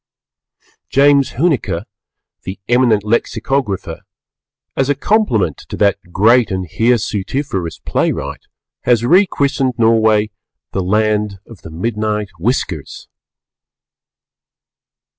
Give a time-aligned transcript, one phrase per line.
[0.89, 1.85] James Huneker,
[2.41, 4.01] the eminent Lexicographer,
[4.75, 8.47] as a compliment to that great and hirsutiferous playwright,
[8.85, 10.31] has re christened Norway
[10.71, 13.09] "The Land of the Midnight Whiskers."